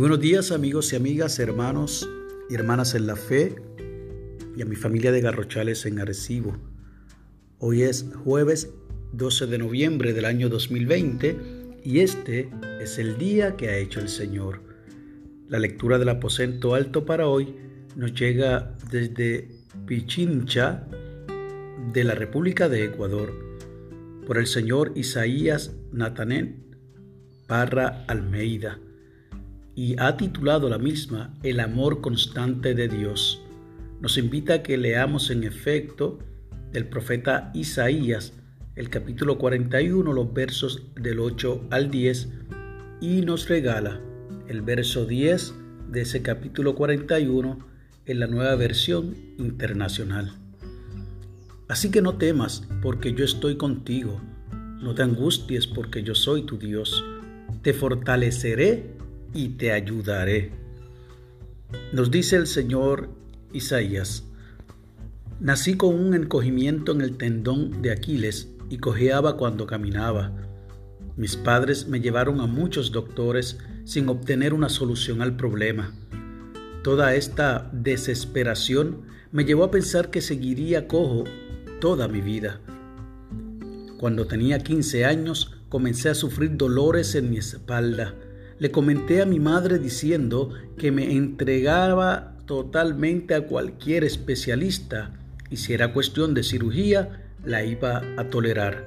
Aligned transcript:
Buenos 0.00 0.20
días 0.20 0.50
amigos 0.50 0.94
y 0.94 0.96
amigas, 0.96 1.38
hermanos 1.40 2.08
y 2.48 2.54
hermanas 2.54 2.94
en 2.94 3.06
la 3.06 3.16
fe 3.16 3.56
y 4.56 4.62
a 4.62 4.64
mi 4.64 4.74
familia 4.74 5.12
de 5.12 5.20
Garrochales 5.20 5.84
en 5.84 5.98
Arecibo. 5.98 6.56
Hoy 7.58 7.82
es 7.82 8.06
jueves 8.24 8.72
12 9.12 9.46
de 9.46 9.58
noviembre 9.58 10.14
del 10.14 10.24
año 10.24 10.48
2020 10.48 11.80
y 11.84 11.98
este 11.98 12.48
es 12.80 12.96
el 12.96 13.18
día 13.18 13.58
que 13.58 13.68
ha 13.68 13.76
hecho 13.76 14.00
el 14.00 14.08
Señor. 14.08 14.62
La 15.50 15.58
lectura 15.58 15.98
del 15.98 16.08
aposento 16.08 16.74
alto 16.74 17.04
para 17.04 17.28
hoy 17.28 17.54
nos 17.94 18.14
llega 18.14 18.74
desde 18.90 19.50
Pichincha 19.84 20.86
de 21.92 22.04
la 22.04 22.14
República 22.14 22.70
de 22.70 22.84
Ecuador 22.84 23.34
por 24.26 24.38
el 24.38 24.46
señor 24.46 24.92
Isaías 24.94 25.72
Natanén 25.92 26.74
Parra 27.46 28.06
Almeida 28.08 28.80
y 29.80 29.96
ha 29.98 30.18
titulado 30.18 30.68
la 30.68 30.76
misma 30.76 31.32
El 31.42 31.58
amor 31.58 32.02
constante 32.02 32.74
de 32.74 32.86
Dios. 32.86 33.40
Nos 34.02 34.18
invita 34.18 34.52
a 34.56 34.62
que 34.62 34.76
leamos 34.76 35.30
en 35.30 35.42
efecto 35.42 36.18
del 36.70 36.86
profeta 36.86 37.50
Isaías 37.54 38.34
el 38.76 38.90
capítulo 38.90 39.38
41, 39.38 40.12
los 40.12 40.34
versos 40.34 40.82
del 40.96 41.18
8 41.18 41.68
al 41.70 41.90
10 41.90 42.28
y 43.00 43.22
nos 43.22 43.48
regala 43.48 44.02
el 44.48 44.60
verso 44.60 45.06
10 45.06 45.54
de 45.88 46.02
ese 46.02 46.20
capítulo 46.20 46.74
41 46.74 47.66
en 48.04 48.20
la 48.20 48.26
nueva 48.26 48.54
versión 48.56 49.16
internacional. 49.38 50.34
Así 51.68 51.90
que 51.90 52.02
no 52.02 52.18
temas 52.18 52.68
porque 52.82 53.14
yo 53.14 53.24
estoy 53.24 53.56
contigo, 53.56 54.20
no 54.82 54.94
te 54.94 55.04
angusties 55.04 55.66
porque 55.66 56.02
yo 56.02 56.14
soy 56.14 56.42
tu 56.42 56.58
Dios 56.58 57.02
te 57.62 57.74
fortaleceré 57.74 58.96
y 59.32 59.50
te 59.50 59.72
ayudaré. 59.72 60.52
Nos 61.92 62.10
dice 62.10 62.36
el 62.36 62.46
Señor 62.46 63.10
Isaías, 63.52 64.24
nací 65.40 65.76
con 65.76 65.94
un 65.94 66.14
encogimiento 66.14 66.92
en 66.92 67.00
el 67.00 67.16
tendón 67.16 67.82
de 67.82 67.92
Aquiles 67.92 68.48
y 68.68 68.78
cojeaba 68.78 69.36
cuando 69.36 69.66
caminaba. 69.66 70.32
Mis 71.16 71.36
padres 71.36 71.86
me 71.86 72.00
llevaron 72.00 72.40
a 72.40 72.46
muchos 72.46 72.92
doctores 72.92 73.58
sin 73.84 74.08
obtener 74.08 74.54
una 74.54 74.68
solución 74.68 75.22
al 75.22 75.36
problema. 75.36 75.94
Toda 76.82 77.14
esta 77.14 77.68
desesperación 77.72 79.02
me 79.32 79.44
llevó 79.44 79.64
a 79.64 79.70
pensar 79.70 80.10
que 80.10 80.20
seguiría 80.20 80.88
cojo 80.88 81.24
toda 81.80 82.08
mi 82.08 82.20
vida. 82.20 82.60
Cuando 83.98 84.26
tenía 84.26 84.60
15 84.60 85.04
años, 85.04 85.56
comencé 85.68 86.08
a 86.08 86.14
sufrir 86.14 86.56
dolores 86.56 87.14
en 87.14 87.30
mi 87.30 87.36
espalda. 87.36 88.14
Le 88.60 88.70
comenté 88.70 89.22
a 89.22 89.26
mi 89.26 89.40
madre 89.40 89.78
diciendo 89.78 90.50
que 90.76 90.92
me 90.92 91.16
entregaba 91.16 92.36
totalmente 92.44 93.34
a 93.34 93.46
cualquier 93.46 94.04
especialista 94.04 95.12
y 95.48 95.56
si 95.56 95.72
era 95.72 95.94
cuestión 95.94 96.34
de 96.34 96.42
cirugía, 96.42 97.30
la 97.42 97.64
iba 97.64 98.02
a 98.18 98.24
tolerar. 98.28 98.86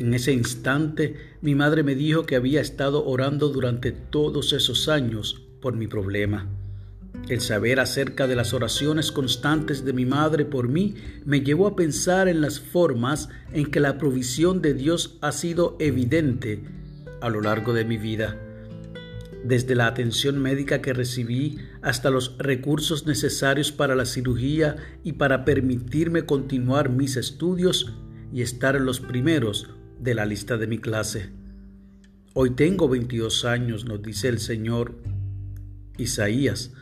En 0.00 0.12
ese 0.12 0.32
instante 0.32 1.14
mi 1.40 1.54
madre 1.54 1.84
me 1.84 1.94
dijo 1.94 2.26
que 2.26 2.34
había 2.34 2.60
estado 2.60 3.06
orando 3.06 3.48
durante 3.48 3.92
todos 3.92 4.52
esos 4.52 4.88
años 4.88 5.40
por 5.62 5.76
mi 5.76 5.86
problema. 5.86 6.48
El 7.28 7.40
saber 7.42 7.78
acerca 7.78 8.26
de 8.26 8.34
las 8.34 8.54
oraciones 8.54 9.12
constantes 9.12 9.84
de 9.84 9.92
mi 9.92 10.04
madre 10.04 10.44
por 10.44 10.66
mí 10.66 10.96
me 11.24 11.42
llevó 11.42 11.68
a 11.68 11.76
pensar 11.76 12.26
en 12.26 12.40
las 12.40 12.58
formas 12.58 13.28
en 13.52 13.70
que 13.70 13.78
la 13.78 13.98
provisión 13.98 14.60
de 14.60 14.74
Dios 14.74 15.16
ha 15.20 15.30
sido 15.30 15.76
evidente 15.78 16.64
a 17.20 17.28
lo 17.28 17.40
largo 17.40 17.72
de 17.72 17.84
mi 17.84 17.98
vida. 17.98 18.36
Desde 19.44 19.74
la 19.74 19.86
atención 19.86 20.40
médica 20.40 20.80
que 20.80 20.94
recibí 20.94 21.58
hasta 21.82 22.10
los 22.10 22.36
recursos 22.38 23.06
necesarios 23.06 23.70
para 23.72 23.94
la 23.94 24.06
cirugía 24.06 24.76
y 25.04 25.12
para 25.12 25.44
permitirme 25.44 26.24
continuar 26.24 26.88
mis 26.88 27.16
estudios 27.16 27.92
y 28.32 28.42
estar 28.42 28.74
en 28.74 28.86
los 28.86 29.00
primeros 29.00 29.70
de 30.00 30.14
la 30.14 30.26
lista 30.26 30.56
de 30.56 30.66
mi 30.66 30.78
clase. 30.78 31.30
Hoy 32.32 32.50
tengo 32.50 32.88
22 32.88 33.44
años, 33.44 33.84
nos 33.84 34.02
dice 34.02 34.28
el 34.28 34.40
Señor 34.40 34.96
Isaías 35.98 36.72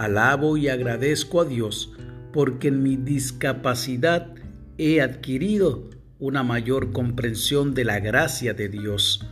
Alabo 0.00 0.56
y 0.56 0.68
agradezco 0.68 1.42
a 1.42 1.44
Dios 1.44 1.92
porque 2.32 2.68
en 2.68 2.82
mi 2.82 2.96
discapacidad 2.96 4.34
he 4.78 5.02
adquirido 5.02 5.90
una 6.18 6.42
mayor 6.42 6.92
comprensión 6.92 7.74
de 7.74 7.84
la 7.84 8.00
gracia 8.00 8.54
de 8.54 8.70
Dios. 8.70 9.26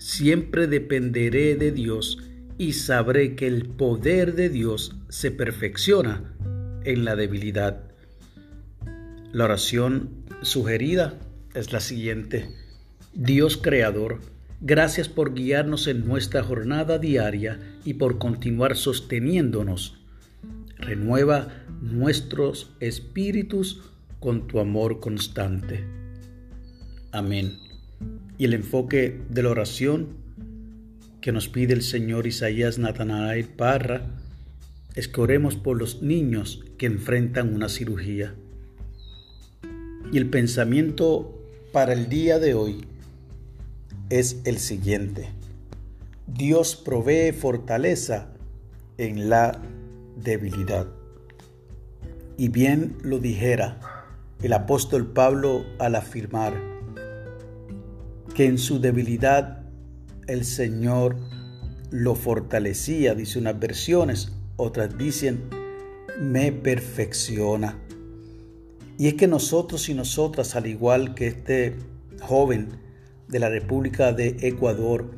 Siempre 0.00 0.66
dependeré 0.66 1.56
de 1.56 1.72
Dios 1.72 2.18
y 2.56 2.72
sabré 2.72 3.36
que 3.36 3.46
el 3.46 3.66
poder 3.66 4.34
de 4.34 4.48
Dios 4.48 4.96
se 5.10 5.30
perfecciona 5.30 6.34
en 6.84 7.04
la 7.04 7.16
debilidad. 7.16 7.82
La 9.32 9.44
oración 9.44 10.24
sugerida 10.40 11.18
es 11.54 11.72
la 11.72 11.80
siguiente. 11.80 12.48
Dios 13.12 13.58
Creador, 13.58 14.20
Gracias 14.62 15.08
por 15.08 15.32
guiarnos 15.32 15.86
en 15.86 16.06
nuestra 16.06 16.42
jornada 16.42 16.98
diaria 16.98 17.58
y 17.82 17.94
por 17.94 18.18
continuar 18.18 18.76
sosteniéndonos. 18.76 19.96
Renueva 20.76 21.48
nuestros 21.80 22.70
espíritus 22.78 23.80
con 24.18 24.46
tu 24.46 24.60
amor 24.60 25.00
constante. 25.00 25.86
Amén. 27.10 27.69
Y 28.38 28.44
el 28.44 28.54
enfoque 28.54 29.20
de 29.28 29.42
la 29.42 29.50
oración 29.50 30.08
que 31.20 31.32
nos 31.32 31.48
pide 31.48 31.74
el 31.74 31.82
Señor 31.82 32.26
Isaías 32.26 32.78
Natanael 32.78 33.46
Parra 33.46 34.02
es 34.94 35.08
que 35.08 35.20
oremos 35.20 35.56
por 35.56 35.78
los 35.78 36.02
niños 36.02 36.64
que 36.78 36.86
enfrentan 36.86 37.54
una 37.54 37.68
cirugía. 37.68 38.34
Y 40.12 40.18
el 40.18 40.28
pensamiento 40.28 41.38
para 41.72 41.92
el 41.92 42.08
día 42.08 42.38
de 42.38 42.54
hoy 42.54 42.84
es 44.08 44.40
el 44.44 44.58
siguiente. 44.58 45.28
Dios 46.26 46.76
provee 46.76 47.32
fortaleza 47.32 48.32
en 48.98 49.28
la 49.28 49.60
debilidad. 50.16 50.88
Y 52.36 52.48
bien 52.48 52.96
lo 53.02 53.18
dijera 53.18 53.78
el 54.42 54.52
apóstol 54.52 55.12
Pablo 55.12 55.64
al 55.78 55.94
afirmar 55.94 56.69
que 58.34 58.46
en 58.46 58.58
su 58.58 58.80
debilidad 58.80 59.62
el 60.26 60.44
Señor 60.44 61.16
lo 61.90 62.14
fortalecía, 62.14 63.14
dice 63.14 63.38
unas 63.38 63.58
versiones, 63.58 64.32
otras 64.56 64.96
dicen, 64.96 65.44
me 66.20 66.52
perfecciona. 66.52 67.78
Y 68.98 69.08
es 69.08 69.14
que 69.14 69.26
nosotros 69.26 69.88
y 69.88 69.94
nosotras, 69.94 70.54
al 70.56 70.66
igual 70.66 71.14
que 71.14 71.26
este 71.26 71.76
joven, 72.20 72.68
de 73.30 73.38
la 73.38 73.48
República 73.48 74.12
de 74.12 74.36
Ecuador 74.40 75.10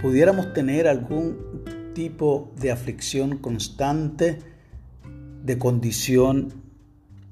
pudiéramos 0.00 0.52
tener 0.54 0.86
algún 0.86 1.64
tipo 1.94 2.52
de 2.60 2.70
aflicción 2.70 3.38
constante, 3.38 4.38
de 5.42 5.58
condición 5.58 6.52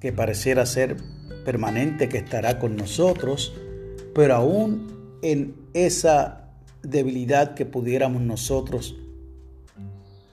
que 0.01 0.13
pareciera 0.13 0.67
ser 0.67 0.97
permanente, 1.45 2.09
que 2.09 2.19
estará 2.19 2.59
con 2.59 2.77
nosotros, 2.77 3.55
pero 4.15 4.35
aún 4.35 4.98
en 5.23 5.55
esa 5.75 6.51
debilidad 6.83 7.55
que 7.55 7.67
pudiéramos 7.67 8.23
nosotros 8.23 8.97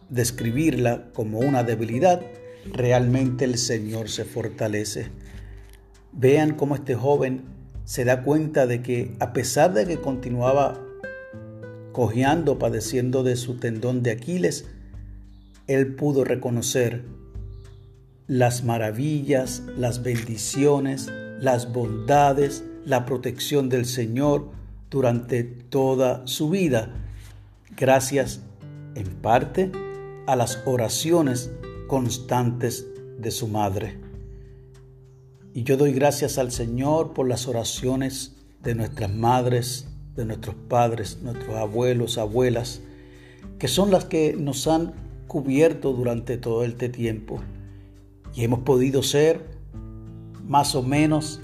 describirla 0.09 1.11
como 1.13 1.39
una 1.39 1.63
debilidad, 1.63 2.21
realmente 2.71 3.45
el 3.45 3.57
Señor 3.57 4.09
se 4.09 4.25
fortalece. 4.25 5.07
Vean 6.11 6.53
cómo 6.55 6.75
este 6.75 6.95
joven 6.95 7.43
se 7.83 8.05
da 8.05 8.23
cuenta 8.23 8.67
de 8.67 8.81
que 8.81 9.15
a 9.19 9.33
pesar 9.33 9.73
de 9.73 9.85
que 9.85 9.99
continuaba 9.99 10.81
cojeando, 11.91 12.59
padeciendo 12.59 13.23
de 13.23 13.35
su 13.35 13.57
tendón 13.57 14.03
de 14.03 14.11
Aquiles, 14.11 14.65
él 15.67 15.95
pudo 15.95 16.23
reconocer 16.23 17.03
las 18.27 18.63
maravillas, 18.63 19.63
las 19.77 20.03
bendiciones, 20.03 21.11
las 21.39 21.71
bondades, 21.71 22.63
la 22.85 23.05
protección 23.05 23.69
del 23.69 23.85
Señor 23.85 24.49
durante 24.89 25.43
toda 25.43 26.25
su 26.27 26.49
vida, 26.49 26.93
gracias 27.75 28.41
en 28.95 29.07
parte 29.15 29.71
a 30.27 30.35
las 30.35 30.61
oraciones 30.65 31.51
constantes 31.87 32.85
de 33.19 33.31
su 33.31 33.47
madre. 33.47 33.97
Y 35.53 35.63
yo 35.63 35.77
doy 35.77 35.93
gracias 35.93 36.37
al 36.37 36.51
Señor 36.51 37.13
por 37.13 37.27
las 37.27 37.47
oraciones 37.47 38.35
de 38.61 38.75
nuestras 38.75 39.13
madres, 39.13 39.87
de 40.15 40.25
nuestros 40.25 40.55
padres, 40.67 41.19
nuestros 41.21 41.55
abuelos, 41.55 42.17
abuelas, 42.17 42.81
que 43.59 43.67
son 43.67 43.91
las 43.91 44.05
que 44.05 44.35
nos 44.37 44.67
han 44.67 44.93
cubierto 45.27 45.93
durante 45.93 46.37
todo 46.37 46.63
este 46.63 46.89
tiempo. 46.89 47.41
Y 48.33 48.43
hemos 48.43 48.59
podido 48.59 49.01
ser 49.01 49.41
más 50.43 50.75
o 50.75 50.83
menos 50.83 51.41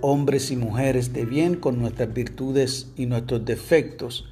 hombres 0.00 0.50
y 0.50 0.56
mujeres 0.56 1.12
de 1.12 1.24
bien 1.24 1.56
con 1.56 1.78
nuestras 1.78 2.12
virtudes 2.12 2.92
y 2.96 3.06
nuestros 3.06 3.44
defectos, 3.44 4.30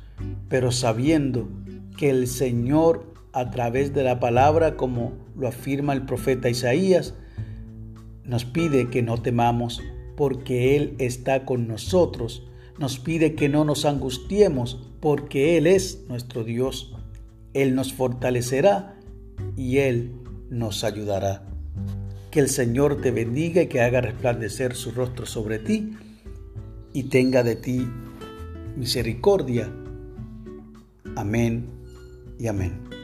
pero 0.48 0.72
sabiendo 0.72 1.48
que 1.96 2.10
el 2.10 2.26
Señor 2.28 3.14
a 3.36 3.50
través 3.50 3.92
de 3.92 4.02
la 4.02 4.18
palabra, 4.18 4.78
como 4.78 5.12
lo 5.36 5.46
afirma 5.46 5.92
el 5.92 6.06
profeta 6.06 6.48
Isaías, 6.48 7.12
nos 8.24 8.46
pide 8.46 8.88
que 8.88 9.02
no 9.02 9.18
temamos 9.20 9.82
porque 10.16 10.74
Él 10.74 10.94
está 10.98 11.44
con 11.44 11.69
nosotros. 11.69 12.48
Nos 12.78 12.98
pide 12.98 13.34
que 13.34 13.50
no 13.50 13.64
nos 13.64 13.84
angustiemos 13.84 14.80
porque 15.00 15.58
Él 15.58 15.66
es 15.66 16.04
nuestro 16.08 16.44
Dios. 16.44 16.94
Él 17.52 17.74
nos 17.74 17.92
fortalecerá 17.92 18.98
y 19.54 19.78
Él 19.78 20.12
nos 20.48 20.82
ayudará. 20.82 21.56
Que 22.31 22.40
el 22.40 22.49
Señor 22.49 23.00
te 23.00 23.11
bendiga 23.11 23.62
y 23.62 23.69
que 23.69 23.81
haga 23.81 24.00
resplandecer 24.00 24.75
su 24.75 24.90
rostro 24.90 25.26
sobre 25.26 25.58
ti 25.58 25.96
y 26.93 27.05
tenga 27.05 27.43
de 27.43 27.56
ti 27.56 27.88
misericordia. 28.76 29.70
Amén 31.14 31.67
y 32.38 32.46
amén. 32.46 32.95